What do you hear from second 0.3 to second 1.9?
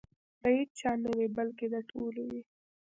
د هیچا نه وي بلکې د